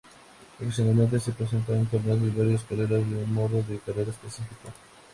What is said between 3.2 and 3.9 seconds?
un modo de